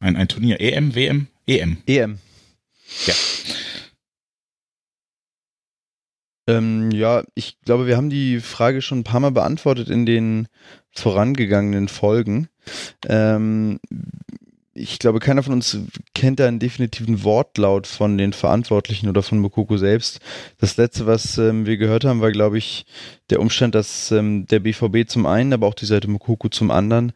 [0.00, 0.60] Ein, ein Turnier.
[0.60, 1.78] EM, WM, EM.
[1.86, 2.18] EM.
[3.06, 3.14] Ja.
[6.48, 10.48] Ähm, ja, ich glaube, wir haben die Frage schon ein paar Mal beantwortet in den
[10.92, 12.48] vorangegangenen Folgen.
[13.06, 13.80] Ähm,
[14.72, 15.78] ich glaube, keiner von uns
[16.16, 20.20] kennt da einen definitiven Wortlaut von den Verantwortlichen oder von Mokoko selbst.
[20.56, 22.86] Das letzte, was ähm, wir gehört haben, war, glaube ich,
[23.28, 27.12] der Umstand, dass ähm, der BVB zum einen, aber auch die Seite Mokoko zum anderen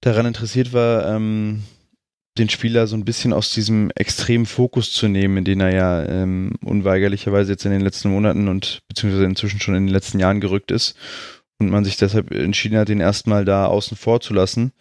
[0.00, 1.64] daran interessiert war, ähm,
[2.38, 6.04] den Spieler so ein bisschen aus diesem extremen Fokus zu nehmen, in den er ja
[6.04, 10.40] ähm, unweigerlicherweise jetzt in den letzten Monaten und beziehungsweise inzwischen schon in den letzten Jahren
[10.40, 10.94] gerückt ist
[11.58, 14.72] und man sich deshalb entschieden hat, den erstmal da außen vor zu lassen.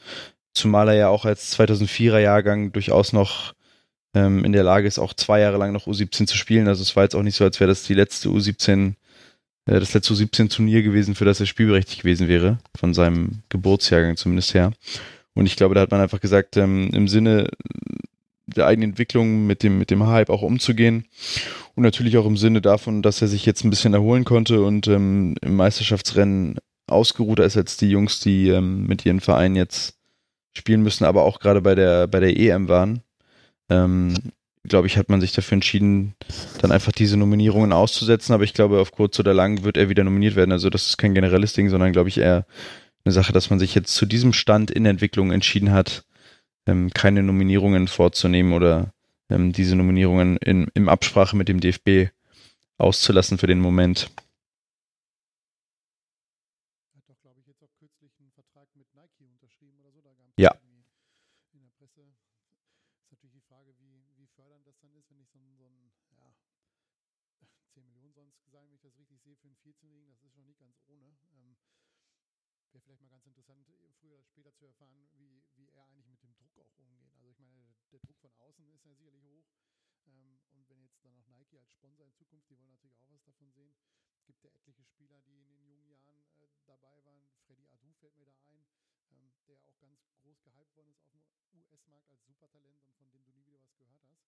[0.54, 3.54] Zumal er ja auch als 2004er Jahrgang durchaus noch
[4.14, 6.68] ähm, in der Lage ist, auch zwei Jahre lang noch U17 zu spielen.
[6.68, 8.94] Also es war jetzt auch nicht so, als wäre das die letzte U17,
[9.66, 14.54] äh, das letzte U17-Turnier gewesen, für das er spielberechtigt gewesen wäre, von seinem Geburtsjahrgang zumindest
[14.54, 14.72] her.
[15.34, 17.50] Und ich glaube, da hat man einfach gesagt, ähm, im Sinne
[18.46, 21.06] der eigenen Entwicklung mit dem, mit dem Hype auch umzugehen.
[21.76, 24.88] Und natürlich auch im Sinne davon, dass er sich jetzt ein bisschen erholen konnte und
[24.88, 29.98] ähm, im Meisterschaftsrennen ausgeruhter ist als die Jungs, die ähm, mit ihren Vereinen jetzt
[30.54, 33.02] spielen müssen, aber auch gerade bei der, bei der EM waren.
[33.70, 34.14] Ähm,
[34.64, 36.16] glaube ich, hat man sich dafür entschieden,
[36.62, 38.34] dann einfach diese Nominierungen auszusetzen.
[38.34, 40.52] Aber ich glaube, auf kurz oder lang wird er wieder nominiert werden.
[40.52, 42.46] Also das ist kein generelles Ding, sondern glaube ich eher
[43.06, 46.06] eine Sache, dass man sich jetzt zu diesem Stand in Entwicklung entschieden hat,
[46.66, 48.94] ähm, keine Nominierungen vorzunehmen oder
[49.30, 52.12] ähm, diese Nominierungen in, in Absprache mit dem DFB
[52.78, 54.10] auszulassen für den Moment.
[56.96, 60.02] Hat doch, glaube ich, jetzt auch kürzlich einen Vertrag mit Nike unterschrieben oder so.
[60.02, 60.56] Da gab Ja.
[61.54, 65.30] in der Presse ist natürlich die Frage, wie, wie fördernd das dann ist, wenn ich
[65.30, 66.34] so ein, so ein ja,
[67.74, 70.46] 10 Millionen sonst sein, wenn ich das richtig sehe, für einen 14-Jährigen, das ist schon
[70.46, 71.18] nicht ganz ohne.
[71.34, 71.56] Ähm,
[72.74, 76.08] Wäre vielleicht mal ganz interessant, eh, früher oder später zu erfahren, wie, wie er eigentlich
[76.08, 77.14] mit dem Druck auch umgeht.
[77.14, 79.46] Also ich meine, der, der Druck von außen ist ja sicherlich hoch.
[80.08, 83.10] Ähm, und wenn jetzt dann noch Nike als Sponsor in Zukunft, die wollen natürlich auch
[83.14, 83.78] was davon sehen.
[84.18, 87.30] Es gibt ja etliche Spieler, die in den jungen Jahren äh, dabei waren.
[87.46, 88.66] Freddy Adu fällt mir da ein,
[89.14, 91.22] ähm, der auch ganz groß gehypt worden ist auf
[91.54, 94.26] dem US-Markt als Supertalent und von dem du nie wieder was gehört hast.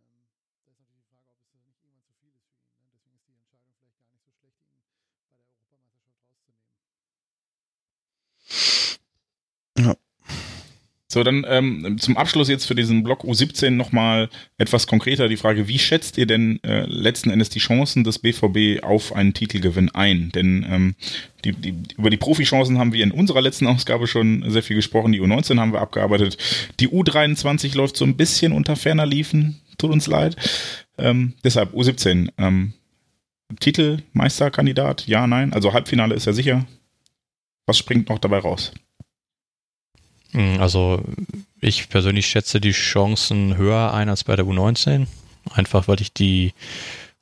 [0.00, 0.24] Ähm,
[0.64, 2.72] da ist natürlich die Frage, ob es das nicht irgendwann zu viel ist für ihn.
[2.80, 2.88] Ne?
[2.96, 7.04] Deswegen ist die Entscheidung vielleicht gar nicht so schlecht, ihn bei der Europameisterschaft rauszunehmen.
[11.14, 15.68] So, dann ähm, zum Abschluss jetzt für diesen Block U17 nochmal etwas konkreter die Frage,
[15.68, 20.32] wie schätzt ihr denn äh, letzten Endes die Chancen des BVB auf einen Titelgewinn ein?
[20.34, 20.94] Denn ähm,
[21.44, 25.12] die, die, über die Profichancen haben wir in unserer letzten Ausgabe schon sehr viel gesprochen,
[25.12, 26.36] die U19 haben wir abgearbeitet,
[26.80, 30.34] die U23 läuft so ein bisschen unter ferner Liefen, tut uns leid.
[30.98, 32.72] Ähm, deshalb U17, ähm,
[33.60, 36.66] Titel, Meisterkandidat, ja, nein, also Halbfinale ist ja sicher.
[37.66, 38.72] Was springt noch dabei raus?
[40.34, 41.02] Hm, Also
[41.60, 45.06] ich persönlich schätze die Chancen höher ein als bei der U19.
[45.54, 46.52] Einfach weil ich die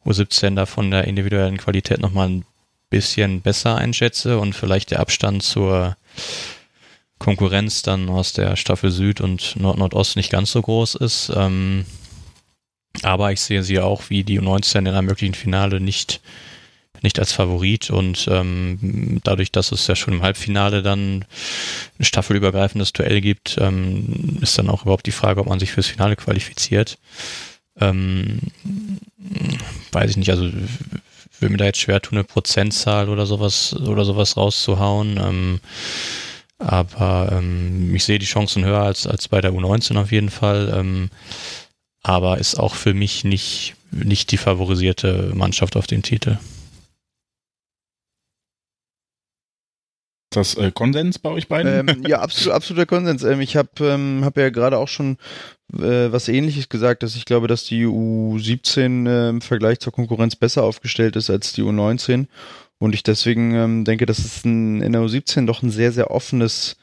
[0.05, 2.45] U17 da von der individuellen Qualität nochmal ein
[2.91, 5.97] bisschen besser einschätze und vielleicht der Abstand zur
[7.19, 11.33] Konkurrenz dann aus der Staffel Süd und Nord-Nordost nicht ganz so groß ist.
[11.35, 11.87] Ähm,
[13.03, 16.21] aber ich sehe sie auch wie die U19 in einem möglichen Finale nicht,
[17.03, 21.25] nicht als Favorit und ähm, dadurch, dass es ja schon im Halbfinale dann
[21.99, 25.87] ein staffelübergreifendes Duell gibt, ähm, ist dann auch überhaupt die Frage, ob man sich fürs
[25.87, 26.99] Finale qualifiziert.
[27.81, 28.41] Ähm,
[29.93, 30.51] weiß ich nicht, also
[31.39, 35.19] würde mir da jetzt schwer tun, eine Prozentzahl oder sowas oder sowas rauszuhauen.
[35.19, 35.61] Ähm,
[36.59, 40.73] aber ähm, ich sehe die Chancen höher als, als bei der U19 auf jeden Fall.
[40.75, 41.11] Ähm,
[42.03, 46.39] aber ist auch für mich nicht, nicht die favorisierte Mannschaft auf den Titel.
[50.37, 51.89] Das äh, Konsens bei euch beiden?
[51.89, 53.23] Ähm, ja, absolut, absoluter Konsens.
[53.23, 55.17] Ähm, ich habe ähm, hab ja gerade auch schon
[55.75, 60.37] äh, was ähnliches gesagt, dass ich glaube, dass die U17 äh, im Vergleich zur Konkurrenz
[60.37, 62.27] besser aufgestellt ist als die U19.
[62.79, 66.11] Und ich deswegen ähm, denke, dass es ein, in der U17 doch ein sehr, sehr
[66.11, 66.77] offenes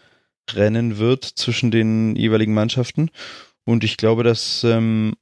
[0.54, 3.10] Rennen wird zwischen den jeweiligen Mannschaften.
[3.66, 5.14] Und ich glaube, dass ähm,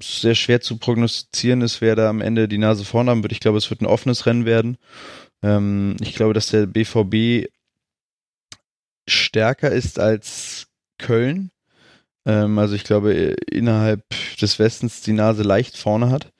[0.00, 3.32] es sehr schwer zu prognostizieren ist, wer da am Ende die Nase vorn haben wird.
[3.32, 4.76] Ich glaube, es wird ein offenes Rennen werden.
[5.42, 7.48] Ähm, ich glaube, dass der BVB
[9.08, 10.66] stärker ist als
[10.98, 11.50] Köln.
[12.26, 13.12] Ähm, also ich glaube,
[13.50, 14.04] innerhalb
[14.40, 16.32] des Westens die Nase leicht vorne hat.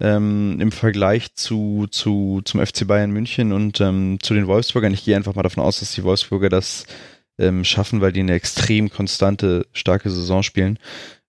[0.00, 4.94] Ähm, Im Vergleich zu, zu, zum FC Bayern München und ähm, zu den Wolfsburgern.
[4.94, 6.86] Ich gehe einfach mal davon aus, dass die Wolfsburger das
[7.38, 10.78] ähm, schaffen, weil die eine extrem konstante, starke Saison spielen.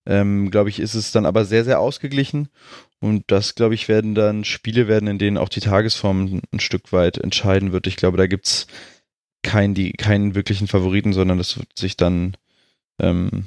[0.06, 2.48] Ähm, glaube ich, ist es dann aber sehr, sehr ausgeglichen.
[3.00, 6.92] Und das, glaube ich, werden dann Spiele werden, in denen auch die Tagesform ein Stück
[6.92, 7.86] weit entscheiden wird.
[7.86, 8.66] Ich glaube, da gibt's
[9.42, 12.36] keinen, die, keinen wirklichen Favoriten, sondern das wird sich dann
[13.00, 13.46] ähm,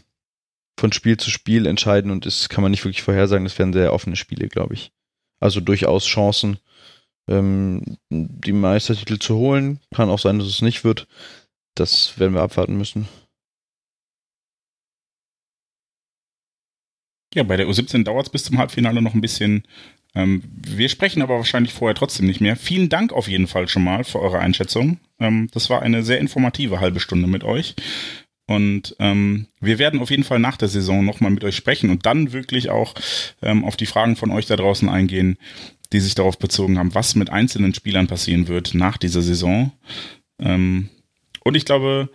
[0.77, 3.45] von Spiel zu Spiel entscheiden und das kann man nicht wirklich vorhersagen.
[3.45, 4.91] Das werden sehr offene Spiele, glaube ich.
[5.39, 6.57] Also durchaus Chancen,
[7.27, 9.79] ähm, die Meistertitel zu holen.
[9.93, 11.07] Kann auch sein, dass es nicht wird.
[11.75, 13.07] Das werden wir abwarten müssen.
[17.33, 19.63] Ja, bei der U17 dauert es bis zum Halbfinale noch ein bisschen.
[20.15, 22.55] Ähm, wir sprechen aber wahrscheinlich vorher trotzdem nicht mehr.
[22.55, 24.99] Vielen Dank auf jeden Fall schon mal für eure Einschätzung.
[25.23, 27.75] Ähm, das war eine sehr informative halbe Stunde mit euch.
[28.45, 32.05] Und ähm, wir werden auf jeden Fall nach der Saison nochmal mit euch sprechen und
[32.05, 32.93] dann wirklich auch
[33.41, 35.37] ähm, auf die Fragen von euch da draußen eingehen,
[35.93, 39.71] die sich darauf bezogen haben, was mit einzelnen Spielern passieren wird nach dieser Saison.
[40.39, 40.89] Ähm,
[41.45, 42.09] und ich glaube,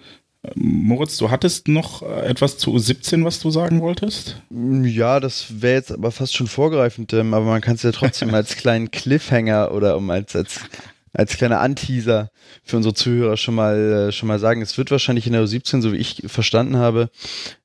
[0.55, 4.40] Moritz, du hattest noch etwas zu 17, was du sagen wolltest?
[4.51, 8.35] Ja, das wäre jetzt aber fast schon vorgreifend, ähm, aber man kann es ja trotzdem
[8.35, 10.61] als kleinen Cliffhanger oder um als, als,
[11.12, 12.31] als kleiner Anteaser
[12.64, 14.62] für unsere Zuhörer schon mal, äh, schon mal sagen.
[14.62, 17.11] Es wird wahrscheinlich in der U17, so wie ich verstanden habe,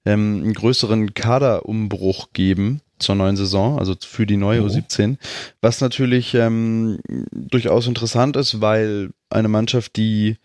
[0.05, 4.67] ähm, einen größeren Kaderumbruch geben zur neuen Saison, also für die neue oh.
[4.67, 5.17] U17,
[5.61, 6.99] was natürlich ähm,
[7.31, 10.37] durchaus interessant ist, weil eine Mannschaft, die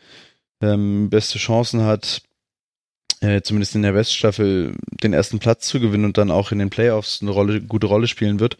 [0.61, 2.23] ähm, beste Chancen hat,
[3.21, 6.71] äh, zumindest in der Weststaffel den ersten Platz zu gewinnen und dann auch in den
[6.71, 8.57] Playoffs eine Rolle, gute Rolle spielen wird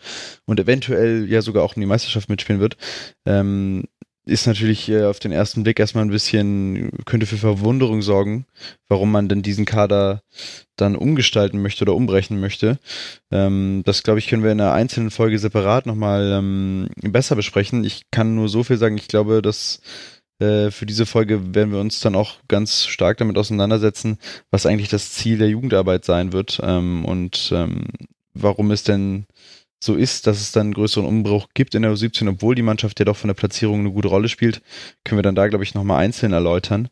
[0.47, 2.77] und eventuell ja sogar auch um die Meisterschaft mitspielen wird,
[3.25, 3.85] ähm,
[4.29, 8.47] ist natürlich äh, auf den ersten Blick erstmal ein bisschen, könnte für Verwunderung sorgen,
[8.89, 10.23] warum man denn diesen Kader
[10.77, 12.79] dann umgestalten möchte oder umbrechen möchte.
[13.31, 17.85] Ähm, das, glaube ich, können wir in einer einzelnen Folge separat nochmal ähm, besser besprechen.
[17.85, 19.81] Ich kann nur so viel sagen, ich glaube, dass
[20.41, 24.19] äh, für diese Folge werden wir uns dann auch ganz stark damit auseinandersetzen,
[24.51, 27.53] was eigentlich das Ziel der Jugendarbeit sein wird ähm, und
[28.35, 29.27] warum es denn
[29.81, 32.99] so ist, dass es dann einen größeren Umbruch gibt in der U17, obwohl die Mannschaft
[32.99, 34.61] ja doch von der Platzierung eine gute Rolle spielt,
[35.05, 36.89] können wir dann da, glaube ich, nochmal einzeln erläutern.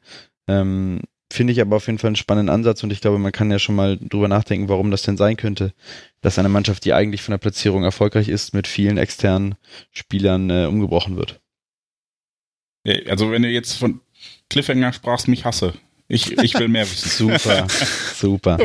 [0.48, 1.00] Ähm,
[1.32, 3.58] Finde ich aber auf jeden Fall einen spannenden Ansatz und ich glaube, man kann ja
[3.58, 5.72] schon mal drüber nachdenken, warum das denn sein könnte,
[6.20, 9.56] dass eine Mannschaft, die eigentlich von der Platzierung erfolgreich ist, mit vielen externen
[9.90, 11.40] Spielern äh, umgebrochen wird.
[13.08, 14.00] Also wenn du jetzt von
[14.48, 15.74] Cliffhanger sprachst, mich hasse.
[16.06, 17.08] Ich, ich will mehr wissen.
[17.08, 17.66] super,
[18.14, 18.58] super.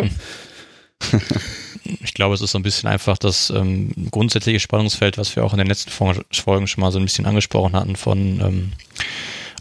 [2.04, 5.54] Ich glaube, es ist so ein bisschen einfach das ähm, grundsätzliche Spannungsfeld, was wir auch
[5.54, 8.72] in den letzten Folgen schon mal so ein bisschen angesprochen hatten, von ähm,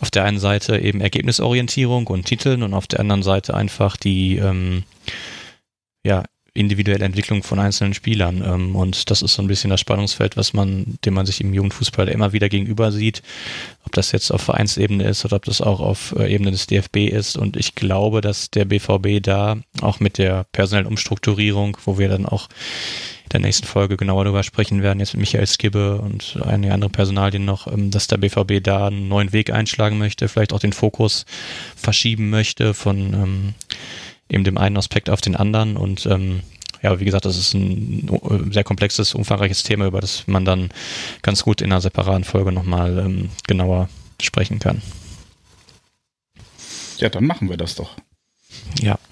[0.00, 4.36] auf der einen Seite eben Ergebnisorientierung und Titeln und auf der anderen Seite einfach die
[4.36, 4.84] ähm,
[6.04, 8.42] ja, individuelle Entwicklung von einzelnen Spielern.
[8.44, 11.54] Ähm, und das ist so ein bisschen das Spannungsfeld, was man, dem man sich im
[11.54, 13.22] Jugendfußball immer wieder gegenüber sieht.
[13.84, 17.08] Ob das jetzt auf Vereinsebene ist oder ob das auch auf äh, Ebene des DFB
[17.08, 17.36] ist.
[17.36, 22.26] Und ich glaube, dass der BVB da auch mit der personellen Umstrukturierung, wo wir dann
[22.26, 22.48] auch
[23.24, 26.90] in der nächsten Folge genauer darüber sprechen werden, jetzt mit Michael Skibbe und einige andere
[26.90, 30.72] Personalien noch, ähm, dass der BVB da einen neuen Weg einschlagen möchte, vielleicht auch den
[30.72, 31.26] Fokus
[31.76, 33.54] verschieben möchte von ähm,
[34.30, 36.40] eben dem einen Aspekt auf den anderen und ähm,
[36.82, 40.70] ja, wie gesagt, das ist ein sehr komplexes, umfangreiches Thema, über das man dann
[41.22, 43.88] ganz gut in einer separaten Folge nochmal ähm, genauer
[44.22, 44.80] sprechen kann.
[46.98, 47.96] Ja, dann machen wir das doch.
[48.80, 48.98] Ja.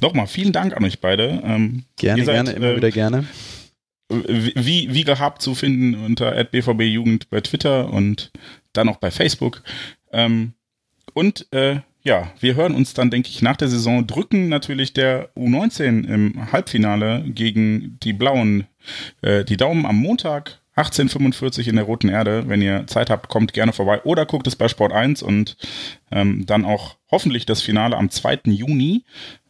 [0.00, 1.42] Nochmal, vielen Dank an euch beide.
[1.44, 3.26] Ähm, gerne, seid, gerne, immer äh, wieder gerne.
[4.08, 8.32] Wie, wie gehabt zu finden unter @bvbjugend bei Twitter und
[8.72, 9.62] dann auch bei Facebook.
[10.10, 10.54] Ähm,
[11.12, 15.34] und äh, ja, wir hören uns dann, denke ich, nach der Saison, drücken natürlich der
[15.34, 18.66] U19 im Halbfinale gegen die Blauen
[19.22, 22.44] äh, die Daumen am Montag 1845 in der Roten Erde.
[22.48, 25.56] Wenn ihr Zeit habt, kommt gerne vorbei oder guckt es bei Sport 1 und
[26.10, 28.40] ähm, dann auch hoffentlich das Finale am 2.
[28.44, 29.04] Juni.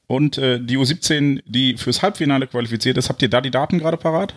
[0.07, 3.97] Und äh, die U17, die fürs Halbfinale qualifiziert ist, habt ihr da die Daten gerade
[3.97, 4.35] parat?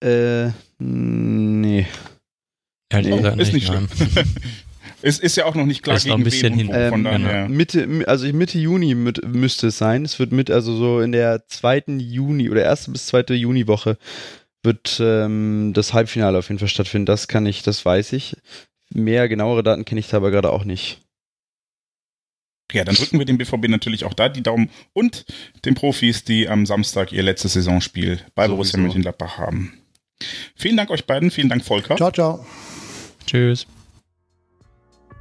[0.00, 1.86] Äh, nee.
[2.92, 3.88] Ja, nee, ist nicht schlimm.
[5.00, 6.70] Es ist ja auch noch nicht klar, ist gegen noch ein bisschen hin.
[6.72, 7.48] Ähm, genau.
[7.48, 10.04] Mitte, also Mitte Juni mit, müsste es sein.
[10.04, 13.96] Es wird mit, also so in der zweiten Juni oder erste bis zweite Juniwoche
[14.62, 17.06] wird ähm, das Halbfinale auf jeden Fall stattfinden.
[17.06, 18.36] Das kann ich, das weiß ich.
[18.92, 21.00] Mehr genauere Daten kenne ich da aber gerade auch nicht.
[22.72, 25.24] Ja, dann drücken wir dem BVB natürlich auch da die Daumen und
[25.64, 28.56] den Profis, die am Samstag ihr letztes Saisonspiel bei Sowieso.
[28.56, 29.72] Borussia Mönchengladbach haben.
[30.54, 31.96] Vielen Dank euch beiden, vielen Dank Volker.
[31.96, 32.44] Ciao, ciao.
[33.26, 33.66] Tschüss